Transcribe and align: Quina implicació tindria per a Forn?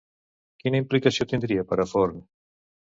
Quina 0.63 0.81
implicació 0.83 1.29
tindria 1.35 1.69
per 1.73 1.81
a 1.87 1.91
Forn? 1.95 2.29